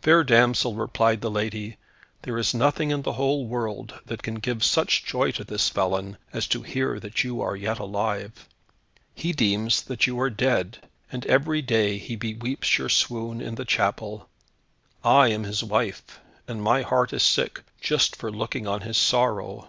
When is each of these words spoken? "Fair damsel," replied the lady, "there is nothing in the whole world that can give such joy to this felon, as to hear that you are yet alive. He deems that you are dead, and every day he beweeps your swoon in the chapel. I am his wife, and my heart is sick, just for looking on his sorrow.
"Fair 0.00 0.24
damsel," 0.24 0.74
replied 0.74 1.20
the 1.20 1.30
lady, 1.30 1.76
"there 2.22 2.38
is 2.38 2.54
nothing 2.54 2.90
in 2.90 3.02
the 3.02 3.12
whole 3.12 3.44
world 3.46 4.00
that 4.06 4.22
can 4.22 4.36
give 4.36 4.64
such 4.64 5.04
joy 5.04 5.30
to 5.32 5.44
this 5.44 5.68
felon, 5.68 6.16
as 6.32 6.46
to 6.46 6.62
hear 6.62 6.98
that 6.98 7.22
you 7.22 7.42
are 7.42 7.54
yet 7.54 7.78
alive. 7.78 8.48
He 9.14 9.32
deems 9.32 9.82
that 9.82 10.06
you 10.06 10.18
are 10.20 10.30
dead, 10.30 10.78
and 11.12 11.26
every 11.26 11.60
day 11.60 11.98
he 11.98 12.16
beweeps 12.16 12.78
your 12.78 12.88
swoon 12.88 13.42
in 13.42 13.56
the 13.56 13.66
chapel. 13.66 14.26
I 15.04 15.28
am 15.28 15.44
his 15.44 15.62
wife, 15.62 16.18
and 16.48 16.62
my 16.62 16.80
heart 16.80 17.12
is 17.12 17.22
sick, 17.22 17.62
just 17.78 18.16
for 18.16 18.30
looking 18.30 18.66
on 18.66 18.80
his 18.80 18.96
sorrow. 18.96 19.68